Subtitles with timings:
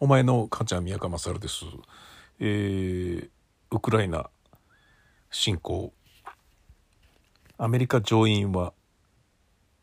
[0.00, 1.64] お前の母ちゃん宮川勝です。
[2.38, 3.28] えー、
[3.72, 4.30] ウクライナ
[5.28, 5.92] 侵攻。
[7.56, 8.74] アメリカ上院は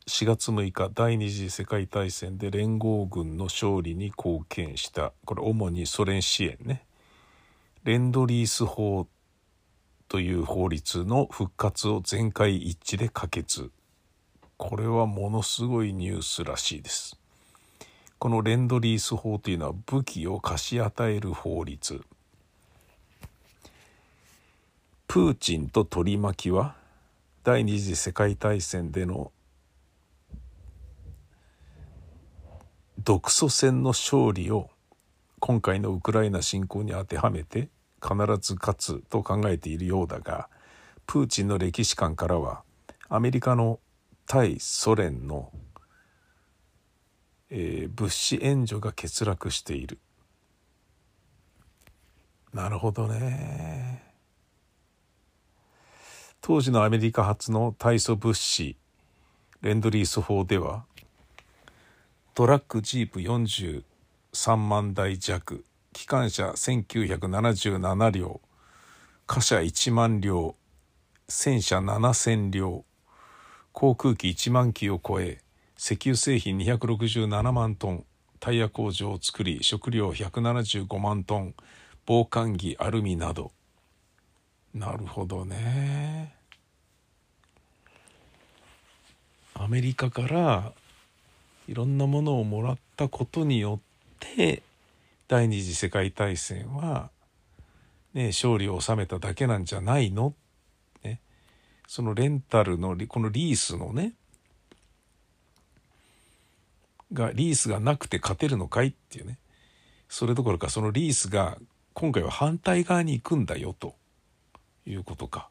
[0.08, 6.86] 4月6日第二次世界大戦で連合軍の勝利に貢献したこれ主にソ連支援ね
[7.84, 9.08] レンドリース法
[10.08, 13.70] という法律の復活を全会一致で可決
[14.56, 17.20] これはものすごいニュースらしいです
[18.26, 22.02] このレンドリース法というのは武器を貸し与える法律。
[25.06, 26.74] プーチンと取り巻きは
[27.44, 29.32] 第二次世界大戦での
[33.04, 34.72] 独ソ戦の勝利を
[35.40, 37.70] 今回のウクライナ侵攻に当てはめて
[38.02, 40.50] 必ず勝つと考えているようだが
[41.06, 42.64] プーチンの歴史観からは
[43.08, 43.80] アメリカの
[44.26, 45.52] 対ソ連の
[47.50, 50.00] えー、物資援助が欠落している。
[52.54, 54.04] なるほどね。
[56.42, 58.78] 当時のアメリカ発の対ソ物資
[59.62, 60.86] レンドリース法では
[62.36, 68.42] トラックジープ43万台弱機関車1977両
[69.26, 70.56] 貨車1万両
[71.28, 72.86] 戦車7000両
[73.72, 75.42] 航空機1万機を超え
[75.88, 78.06] 石油製品267万トン
[78.40, 81.54] タイヤ工場を作り食料175万トン
[82.08, 83.52] 防寒着アルミなど。
[84.74, 86.34] なるほどね。
[89.54, 90.74] アメリカから
[91.68, 94.64] いろんなものをもらったことによって
[95.28, 97.12] 第二次世界大戦は、
[98.16, 100.34] ね、勝利を収めただけなんじゃないの、
[101.04, 101.22] ね、
[101.88, 104.14] そのレンタルのこのリースのね
[107.16, 109.40] がリースがなくて勝てるのかいっていうね。
[110.08, 111.58] それどころかそのリースが
[111.94, 113.96] 今回は反対側に行くんだよと。
[114.86, 115.50] いうことか。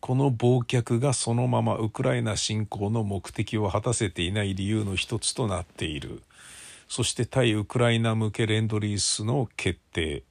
[0.00, 6.22] この忘却がそのままウクライナ侵攻の目的を果たせていない理由の一つとなっている。
[6.88, 10.22] そして対ウクライナ向けレンドリースの決定。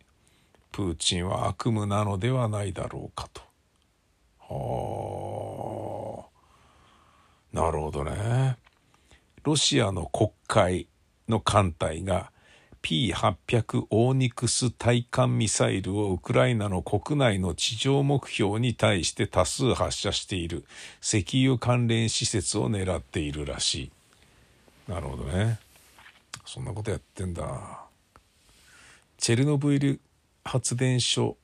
[0.71, 3.41] プーチンは悪夢なのではないだろうかと。
[4.39, 6.25] は
[7.53, 7.55] あ。
[7.55, 8.57] なるほどね。
[9.45, 10.87] ロシアの国会
[11.29, 12.31] の艦隊が
[12.81, 20.65] P800 オーニクス対艦ミサイルをウクライナの国内の地上目標に対して多数発射している
[20.99, 23.91] 石油関連施設を狙っているらし
[24.87, 24.91] い。
[24.91, 25.59] なるほどね。
[26.47, 27.83] そんなことやってんだ。
[29.19, 29.99] チェルノブイリ
[30.43, 31.37] 発電所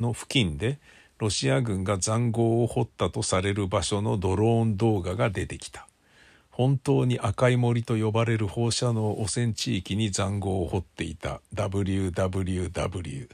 [0.00, 0.80] の付近で
[1.20, 5.86] ロシア軍が塹壕を掘ったとされる場所のドローン動画が出てきた。
[6.56, 11.42] 本当に赤い森と呼ばれる放射能汚染地域に塹壕を掘っていた。
[11.52, 13.28] WWW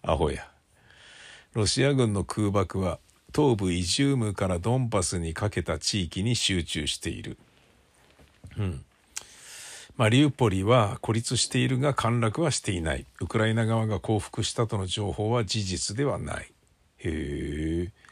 [0.00, 0.50] アホや。
[1.52, 2.98] ロシア軍の空爆は
[3.34, 7.36] 東部イジュームからドンバスにかけた地域に集中している。
[8.56, 8.86] うん。
[9.98, 13.04] マリウポリは孤立しているが陥落はしていない。
[13.20, 16.50] ウクライナ側が降伏したとの情報は事実ではない。
[17.00, 18.05] へえ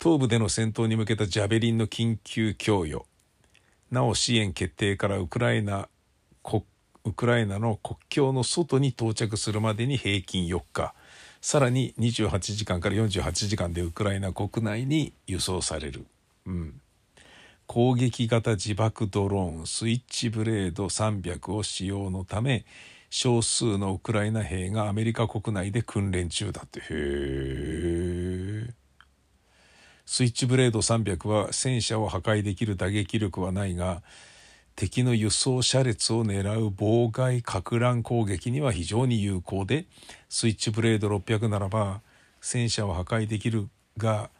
[0.00, 3.04] 東部での戦闘に向けたジャベリンの緊急供与。
[3.90, 5.88] なお支援決定からウクライナ
[7.04, 10.94] ウクライナの国境の外に到着するまでに平均4日。
[11.40, 16.06] さらに28時間から48時間でウクライナ国内に輸送される、
[16.46, 16.80] うん、
[17.66, 22.64] 攻撃型自爆ドローンスイッチブレード300を使用のため
[23.10, 26.80] 少数のウクライナ兵がアメリカ国内で訓練中だって。
[26.80, 28.07] へえ
[30.10, 34.00] スイッチブレード300は戦車を破壊できる打撃力はないが
[34.74, 39.84] 敵の輸送車列を狙う妨害か乱攻撃には非常に有効で
[40.30, 42.00] スイッチブレード600ならば
[42.40, 43.68] 戦車を破壊できる
[43.98, 44.30] が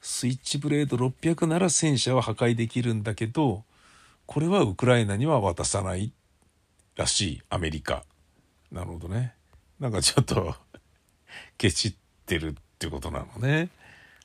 [0.00, 3.64] スイッチブレード600なら戦車は破壊できるんだけど
[4.26, 6.12] これはウクライナには渡さない
[6.94, 8.04] らしいアメリカ。
[8.70, 9.34] なるほどね。
[9.80, 10.54] なんかちょっと
[11.58, 11.94] ケチっ
[12.26, 12.56] てる。
[12.76, 13.70] ってことなのね。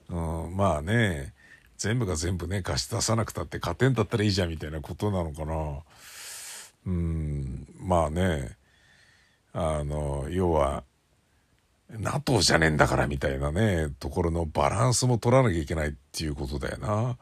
[0.10, 1.34] うん、まあね、
[1.78, 5.80] 全部が全部ね、貸し出さなくたって勝てんだったらいいじゃんみたいなことなのかな。
[6.86, 8.58] うん、まあね、
[9.54, 10.84] あの、要は、
[11.90, 17.18] NATO じゃねえんだからみたいなね、ところのバランスも取らなきゃいけないっていうことだよな。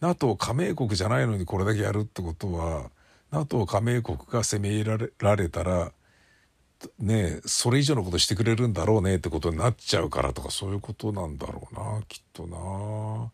[0.00, 2.90] NATO 加盟国じゃないのにこれだけやるってことは、
[3.30, 5.92] NATO 加盟国が攻め入れられたら、
[6.98, 13.32] ねそれ以上のことしてくれるんだろうねってことになっちゃうからとかそういうことなんだろうなきっとな。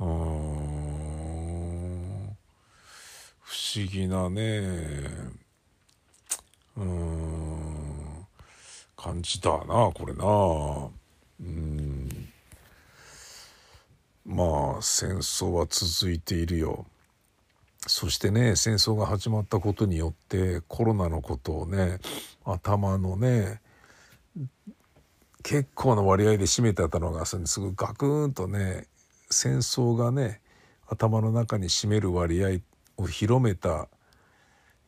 [0.00, 0.06] うん。
[3.40, 4.60] 不思議なね。
[6.76, 8.26] うん。
[8.96, 10.90] 感じだなこれな。
[11.40, 12.08] うん。
[14.24, 16.86] まあ戦争は続いているよ。
[17.86, 21.98] そしてね戦争が始まったことによってコロナのことをね
[22.44, 23.60] 頭のね
[25.42, 28.86] 結構な割合で占めてたのがすごいガクンとね
[29.30, 30.40] 戦争がね
[30.86, 32.60] 頭の中に占める割合
[32.96, 33.88] を広めた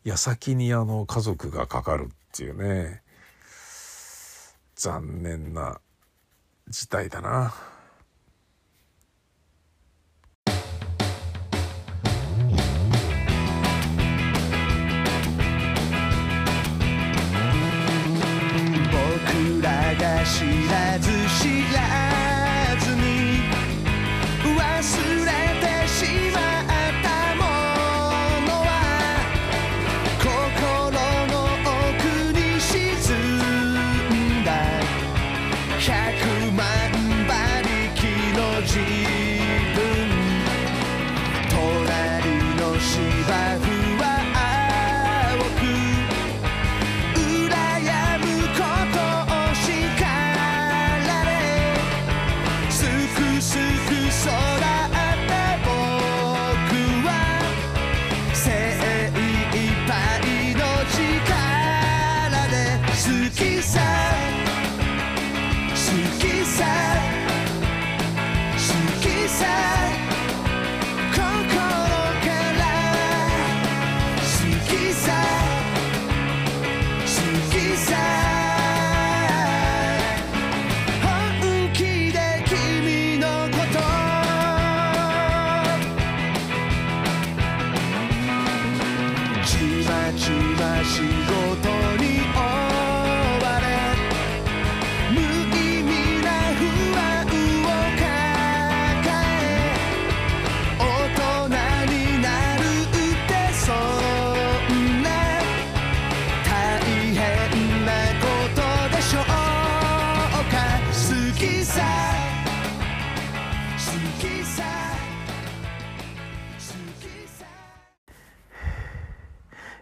[0.05, 3.03] 矢先にあの家族がかかるっていうね
[4.75, 5.81] 残念な
[6.69, 7.55] 事態だな。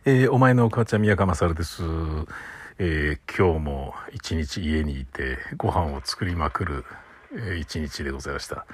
[0.06, 1.82] えーお前のお母ちゃん宮川勝です、
[2.78, 6.84] えー今日も一日家にいてご飯を作りまくる、
[7.32, 8.66] えー一日でございました。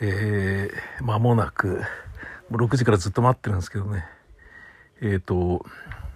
[0.00, 1.80] えー間もなく
[2.50, 4.04] もう6時からずっと待ってるんですけどね。
[5.00, 5.64] えっ、と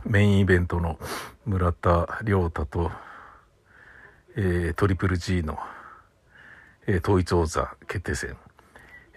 [0.05, 0.99] メインイベントの
[1.47, 2.91] 村田亮太と、
[4.35, 5.57] えートリプル G の、
[6.89, 8.37] えー統一王座決定戦、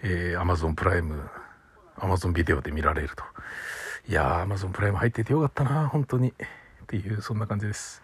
[0.04, 1.28] えー、Amazon プライム
[1.96, 3.24] Amazon ビデオで見られると。
[4.06, 6.28] いやー、アマゾンプライム入っててよかったな、本当に。
[6.28, 6.34] っ
[6.86, 8.02] ていう、そんな感じです。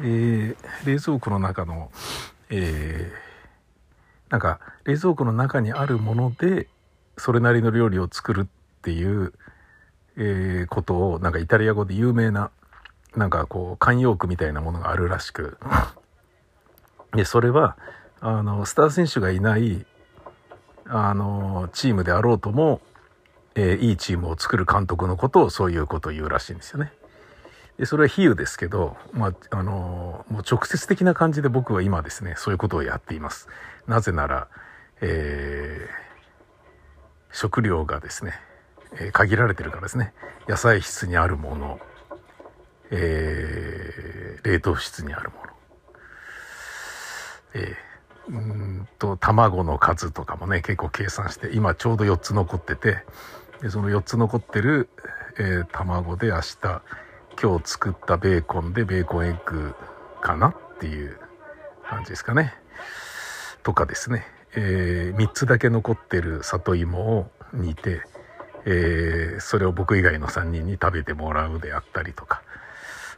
[0.00, 1.92] えー、冷蔵庫の中の、
[2.50, 6.66] えー、なんか、冷蔵庫の中にあるもので、
[7.16, 9.32] それなりの料理を作るっていう、
[10.16, 12.50] えーことを、なんかイタリア語で有名な、
[13.14, 15.56] なんかこう、慣用句みたいなものがあるらしく、
[17.14, 17.76] で、それは、
[18.20, 19.86] あの、スター選手がいない、
[20.86, 22.80] あの、チームであろうとも、
[23.54, 26.92] えーいいチームを作る監督のことをそういうことを言うらしいんですよね。
[27.78, 33.48] でそれは比喩ですけど、まあ、あのもう直接的な感じで僕は今ですねそういうことをやっています。
[33.86, 34.48] なぜなら、
[35.00, 36.02] えー
[37.32, 38.34] 食料がですね、
[39.00, 40.12] え限られてるからですね
[40.48, 41.80] 野菜室にあるもの、
[42.90, 45.42] え冷凍室にあるもの、
[47.54, 47.76] え
[48.28, 52.98] うんと卵の数とかもね結構計算して今ちょうど4つ残ってて
[53.62, 54.88] でその4つ残ってる、
[55.38, 56.82] えー卵で明日
[57.40, 59.74] 今日作ったベーコンでベーコンエッグ
[60.20, 61.16] かなっていう
[61.88, 62.54] 感じですかね。
[63.62, 68.02] とかですね、え3つだけ残ってる里芋を煮て、
[68.66, 72.42] えーそれを僕以外の3人に食べてもらうであったりとか。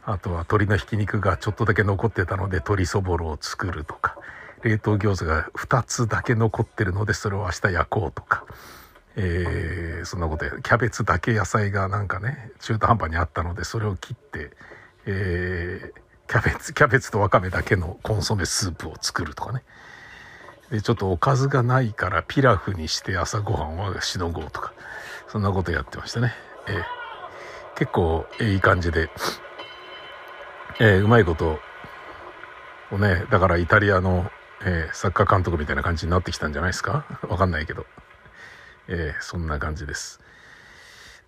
[0.07, 4.15] あとは鶏のひき肉がちょっとだけ残ってたので鶏そぼろを作るとか。
[4.61, 8.45] 冷凍餃子が2つだけ残ってるのでそれを明日焼こうとか、
[9.15, 10.51] えーそんなことや。
[10.51, 14.51] キャベツだけ野菜がなんかね中途半端にあったのでそれを切って、
[15.05, 19.63] えーキャベツキャベツとわかめだけのコンソメスープを作るとかね。
[20.71, 24.73] でちょっとおかずがないからピラフにして朝ごはんはしのごうとか
[25.27, 26.33] そんなことやってましたね、
[26.67, 26.83] えー
[27.77, 29.09] 結構いい感じで、
[30.79, 31.59] えうまいこと
[32.89, 34.31] をねだからイタリアの、
[34.63, 37.05] えサッカー監督みたいな感じになってきたんじゃないですか？
[37.27, 37.85] わかんないけど、
[38.87, 40.19] えーそんな感じです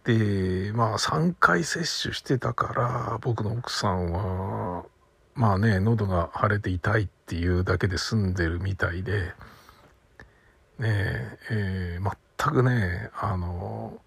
[0.03, 4.85] でまあ3回接種してたから僕の奥さんは
[5.35, 9.33] まあね喉が腫れて痛いっていうだけで済んでるみたいで
[10.79, 13.99] ねえー全くねあの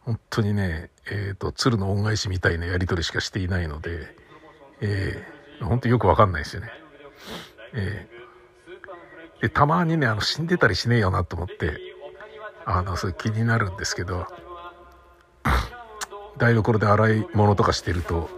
[0.00, 4.16] 本当にねえっ、と鶴の恩返しみたいなやり取りしかしていないので
[4.80, 6.70] えー本当よくわかんないですよね。
[7.72, 8.16] えー
[9.40, 11.78] でたまにねあの死んでたりしねえよなと思って
[12.66, 14.26] あのそれ気になるんですけど
[16.36, 18.28] 台所で洗い物とかしてると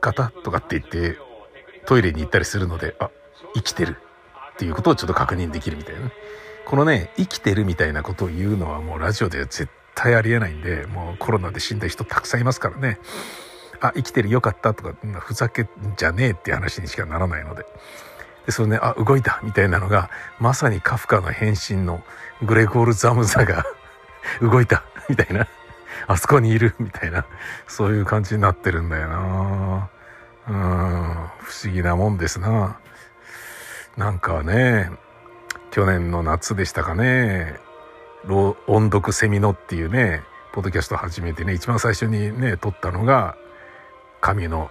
[0.00, 1.18] ガタッとかって言って
[1.84, 3.10] トイレに行ったりするのであ
[3.54, 3.96] 生きてる
[4.54, 6.10] っていうことをちょっと確認できるみたいな
[6.64, 12.98] このね生きてるみたいなことを言うのはもうラジオでは絶対ありえないんでもうコロナで死んだ人たくさんいますからね。
[13.80, 17.66] あ生きてるよかったとかふざけんじゃねえっていう話にしかならないので。
[18.46, 22.02] でそれねあ動いたみたいなのがまさにカフカの変身の
[22.42, 23.64] グレゴール・ザムザが
[24.40, 25.46] 動いたみたいな。
[26.06, 27.24] あそこにいるみたいな。
[27.66, 29.90] そういう感じになってるんだよな。
[30.48, 30.54] うん。
[31.38, 32.78] 不思議なもんですな。
[33.96, 34.90] なんかね
[35.70, 37.58] 去年の夏でしたかね。
[38.26, 40.22] 音読セミノっていうね
[40.52, 43.36] ポッドキャスト始めてね一番最初にね撮ったのが
[44.20, 44.70] 神の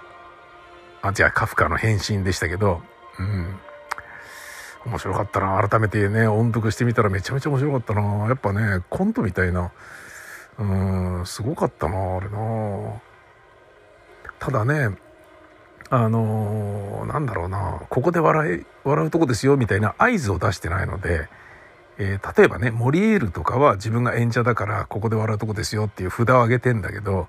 [1.01, 2.81] あじゃあカフカの変身でしたけど
[3.19, 3.59] うん。
[4.85, 5.67] 面白かったな。
[5.67, 8.01] 改めてね音読してみたらめちゃめちゃ面白かったな。
[8.27, 9.71] やっぱねコントみたいな。
[10.59, 13.01] うんすごかったなあれな。
[14.39, 14.97] ただね
[15.89, 17.81] あのーなんだろうな。
[17.89, 21.27] ここで笑い笑うとこですよみたいな合図を出してないので、
[21.97, 27.27] えー例えばねモリエールとかは自分が演者だからここで笑うとこですよっていう札を上げてんだけど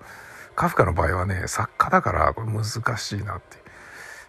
[0.56, 2.64] カフカの場合はね作家だからこれ難
[2.96, 3.58] しいなって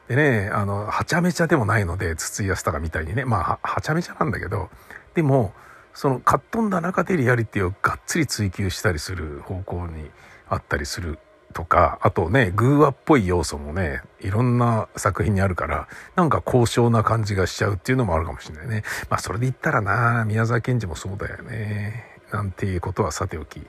[0.08, 3.26] でねあのはちゃめちゃでもないので筒井康隆みたいにね。
[3.26, 4.70] まあははちゃめちゃなんだけど。
[5.14, 5.54] でも
[5.94, 10.12] そのかっ飛んだ中でリアリティをがっつり追求したりする方向に
[10.50, 11.20] あったりする
[11.54, 18.84] とかあとね偶話っぽい要素もねいろんな作品にあるからなんか高尚な感じがしちゃうっていうのもあるかもしれないね。
[19.10, 22.20] まあそれで言ったらな宮沢賢治もそうだよね。
[22.32, 23.62] なんていうことはさておき、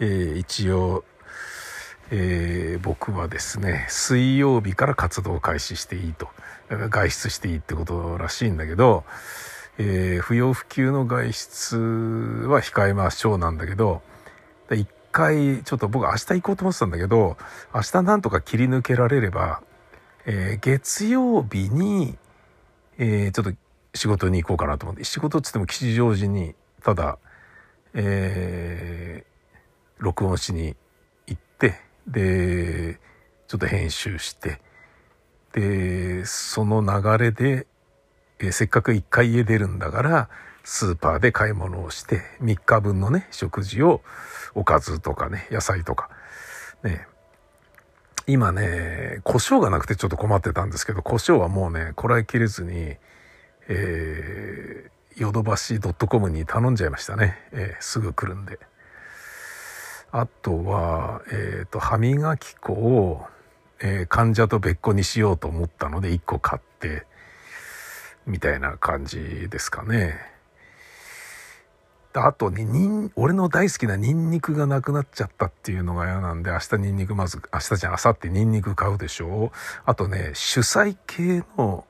[0.00, 1.04] えー一応
[2.10, 6.28] えー僕はですね水曜日から活動を開始していいと。
[6.68, 9.04] 外出していいってことらしいんだけど、
[9.78, 11.76] えー不要不急の外出
[12.48, 14.02] は控えましょうなんだけど
[14.72, 17.36] 一回ちょっと僕明日行こうと思ってたんだけど
[17.74, 19.62] 明日なんとか切り抜けられれば、
[20.24, 22.18] えー月曜日に、
[22.98, 23.52] えーちょっと
[23.94, 27.18] 仕事に行こうかなと思って仕事っつっても吉祥寺にただ、
[27.94, 29.26] えー
[30.02, 30.76] 録音しに
[32.06, 32.98] で
[33.48, 34.60] ちょっと編集して
[35.52, 37.66] でその流れで、
[38.38, 40.28] えせっかく1回家出るんだから
[40.64, 44.02] スーパーで買い物をして3日分のね食事を
[44.54, 46.10] おかずとかね野菜とか
[46.82, 47.06] ね。
[48.28, 52.96] 今ね胡椒がなくてちょっと困ってたんですけど胡椒はもうねこらえきれずに
[53.68, 58.58] えー、ヨドバシ .com に頼んじゃいましたね、えーすぐ来るんで。
[60.18, 63.26] あとは、えー、と歯磨き粉を、
[63.82, 67.04] えー患者と別個にしようと思ったので1個買って
[68.24, 70.18] みたいな感じですかね。
[72.14, 79.52] あとねにん俺の大好きなニンニクがなくなっちゃったっていうのが嫌なんで明日ニンニクまず明日じゃん明後日ニンニク買うでしょ
[79.84, 81.84] あとね主菜系の、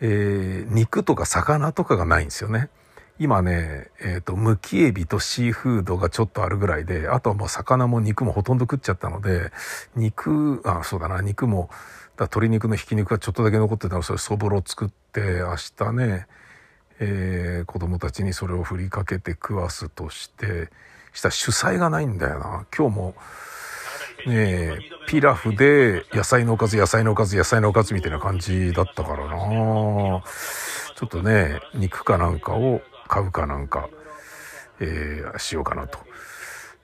[0.00, 2.70] えー肉とか魚とかがないんですよね
[3.18, 9.52] 今ねえっ、とむきエビとシーフードがちょっとあるぐらいであとはもう魚も肉もほとんど食っちゃったので
[9.94, 11.70] 肉あそうだな肉も
[12.18, 16.26] 鶏肉のひき肉がちょっとだけ残ってたのそれそぼろ作って明日ね
[16.98, 20.70] えー子供たちにそれを振りかけて食わすとして
[21.12, 22.66] したら主菜がないんだよな。
[22.76, 23.14] 今日も
[24.26, 30.22] ねえピラフで野菜のおかず野菜のおかず野菜のおかずみたいな感じだったからな。
[30.94, 33.88] ちょっとね肉かなんかを買うかなんか、
[34.80, 35.98] えーしようかなと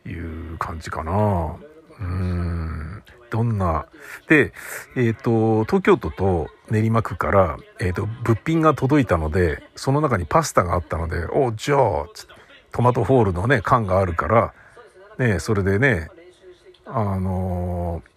[0.09, 0.13] い
[0.55, 1.57] う感じかな。
[2.01, 3.03] うん。
[3.31, 3.87] どんな
[4.29, 4.53] で
[4.95, 12.05] えっ、と東京都と練馬区から、えー、と物品が届いたのでその中にパスタがあったので「おじゃあ」
[12.73, 14.53] トマトホールのね缶があるから
[15.19, 16.11] ねそれでね
[16.85, 18.13] あのー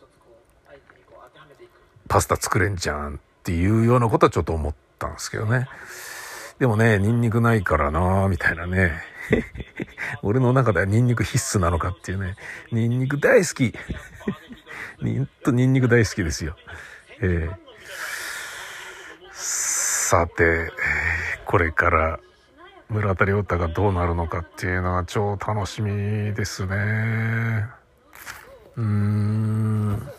[2.08, 5.68] パスタ作れんじゃんっていうようなことはちょっと思ったんですけどね。
[6.60, 8.94] でもねニンニクないからなみたいなね。
[10.22, 12.36] 俺の中ではニンニク必須なのかっていうね。
[12.72, 13.74] ニンニク大好き。
[15.02, 16.56] にんとニンニク大好きですよ。
[17.22, 17.66] えー
[19.38, 22.20] さて、えーこれから
[22.90, 27.66] 村田亮太がどうなるのかっていうのは超楽しみですね。
[28.78, 30.10] うーん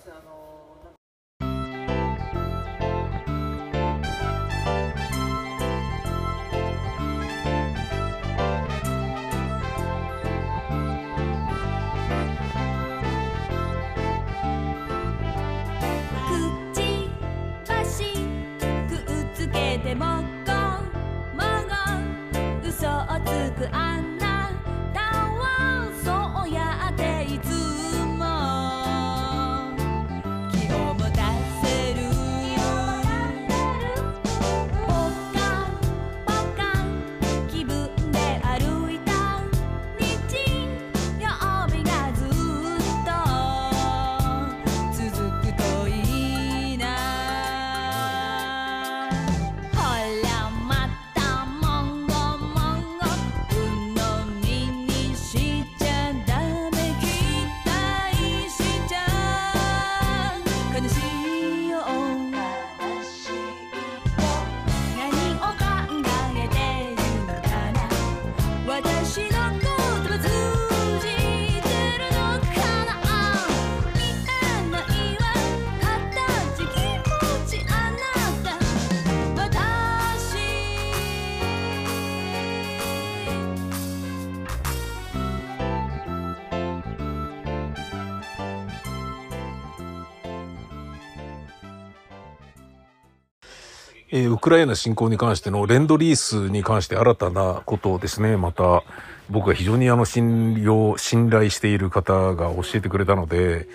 [94.09, 98.85] えーウクライナ侵攻に関してのレンドリースに関して新たなことをですね、また
[99.29, 103.67] 僕が非常にあの信用、信頼している方が教えてくれたので、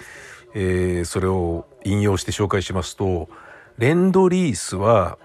[0.53, 3.27] えーそれを引用して紹介しますと、
[3.77, 5.17] レンドリースは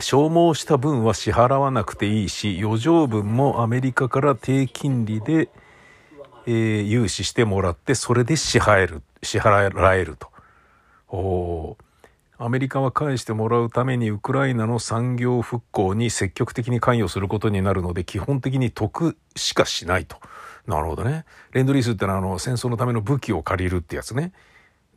[0.00, 5.50] 消耗した分は支払わなくていいし、余剰分もアメリカから低金利で、
[6.46, 10.28] えー融資してもらって、それで支払える、支払えると。
[11.10, 11.87] おー
[12.40, 20.16] アメリカは返してもらうためにウクライナの産業復興に積極的に関与することになるので基本的に得しかしないと。
[20.66, 21.24] なるほどね。
[21.52, 24.32] レンドリースってのはあの戦争のための武器を借りるってやつね。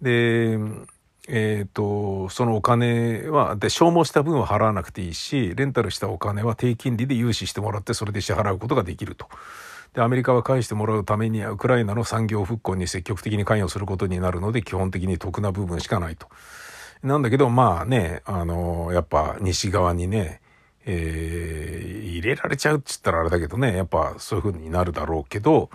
[0.04, 0.60] で、
[1.28, 9.28] えっ、と、そのお金は、で、消耗した分は払わなくていいし、レンタルしたお金は低金利で融資してもらってそれで支払うことができると。
[9.94, 16.28] で、アメリカは返してもらうためにウクライナの産業復興に積極的に関与することになるので基本的に得な部分しかないと。
[17.04, 20.42] なんだけど、まあね、あの、やっぱ西側にね、
[20.86, 25.72] えー入れられちゃうって言ったらあれだけどね、やっぱそういう風になるだろうけど、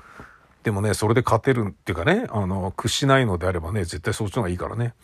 [0.63, 4.95] でもね、それで勝てるっていうかね、あの、屈しないのであればね、絶対そっちの方がいいからね。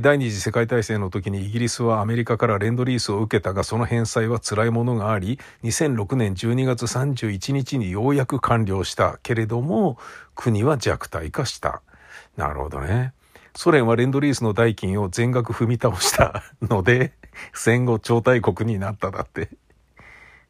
[0.00, 9.98] 第二次世界大戦の時にイギリスはアメリカからレンドリースを受けたが、その返済は辛いものがあり、2006年12月31日にようやく完了したけれども、
[10.34, 11.82] 国は弱体化した。
[12.36, 13.12] なるほどね。
[13.54, 17.12] ソ連はレンドリースの代金を全額踏み倒したので、
[17.54, 19.50] 戦後超大国になっただって。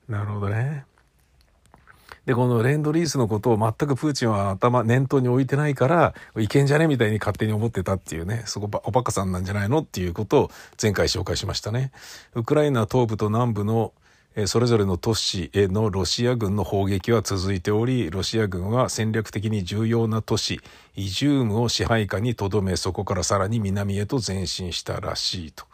[0.08, 0.84] なるほどね。
[2.26, 11.90] で、このレンドリースのことを全くプーチンは頭、念頭に置いてないから、いけんじゃねみたいに勝手に思ってたっていうね、そこばおバカさんなんじゃないのっていうことを前回紹介しましたね。
[12.34, 13.92] ウクライナ東部と南部の
[14.46, 20.60] それぞれの都市へのロシア軍の砲撃は続いており、ロシア軍は戦略的に重要な都市、
[20.96, 25.66] イジュームを支配下に留め、そこからさらに南へと前進したらしいと。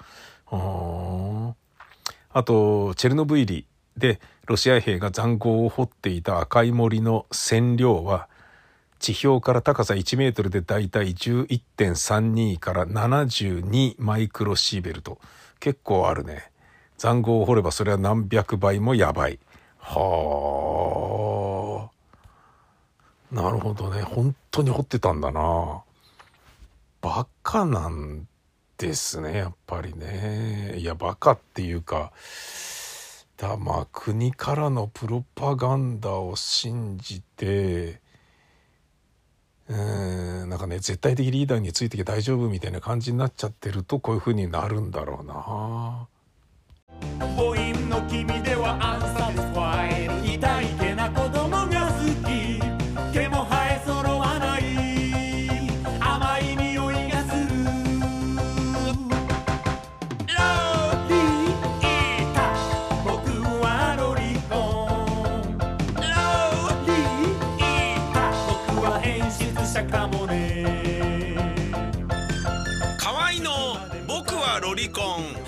[2.31, 3.67] あと、チェルノブイリ
[3.97, 8.29] でロシア兵が塹壕を掘っていた赤い森の線量は、
[8.99, 15.21] 地表から高さ1メートルでだいたい11.32から72マイクロシーベルト。
[15.61, 16.51] 結構あるね。
[16.99, 19.39] 塹壕を掘ればそれは何百倍もやばい。
[19.79, 21.09] は
[23.33, 23.35] あ。
[23.35, 24.03] なるほどね。
[24.03, 25.83] 本当に掘ってたんだな。
[27.01, 28.27] バカなん
[28.77, 30.75] ですね、やっぱりね。
[30.79, 32.13] いや、バカっていうか、
[33.37, 38.01] だまあ国からのプロパガンダを信じて、
[39.69, 46.09] うんなんかね絶対的リーダーについてきて大丈夫みたいな感じになっちゃってるとこういう風になるんだろうな。
[47.37, 52.61] 母音の君ではアンサティスファイル痛いけな子供が好き。
[53.13, 54.63] 毛も生え揃わない。
[56.01, 57.49] 甘い匂いがする
[60.27, 60.37] ロ
[61.09, 62.37] リータ
[63.05, 63.17] 僕
[63.63, 63.67] は
[63.99, 66.07] ロリコンロ
[66.87, 68.17] リータ。
[68.75, 70.37] 僕は演出者かもね。
[72.99, 73.49] 河合の
[74.07, 75.48] 僕はロリコン。